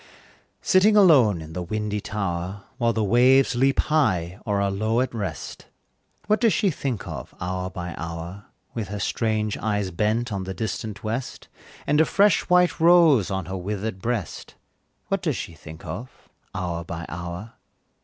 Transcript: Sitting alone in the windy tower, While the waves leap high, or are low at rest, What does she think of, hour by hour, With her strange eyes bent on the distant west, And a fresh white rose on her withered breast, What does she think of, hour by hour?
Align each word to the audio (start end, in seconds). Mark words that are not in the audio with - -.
Sitting 0.63 0.97
alone 0.97 1.43
in 1.43 1.53
the 1.53 1.61
windy 1.61 2.01
tower, 2.01 2.63
While 2.79 2.91
the 2.91 3.03
waves 3.03 3.53
leap 3.53 3.79
high, 3.81 4.39
or 4.47 4.59
are 4.59 4.71
low 4.71 4.99
at 4.99 5.13
rest, 5.13 5.67
What 6.25 6.41
does 6.41 6.53
she 6.53 6.71
think 6.71 7.05
of, 7.07 7.35
hour 7.39 7.69
by 7.69 7.93
hour, 7.99 8.45
With 8.73 8.87
her 8.87 8.99
strange 8.99 9.57
eyes 9.59 9.91
bent 9.91 10.31
on 10.33 10.43
the 10.43 10.55
distant 10.55 11.03
west, 11.03 11.49
And 11.85 12.01
a 12.01 12.05
fresh 12.05 12.49
white 12.49 12.79
rose 12.79 13.29
on 13.29 13.45
her 13.45 13.57
withered 13.57 14.01
breast, 14.01 14.55
What 15.09 15.21
does 15.21 15.37
she 15.37 15.53
think 15.53 15.85
of, 15.85 16.09
hour 16.55 16.83
by 16.83 17.05
hour? 17.07 17.53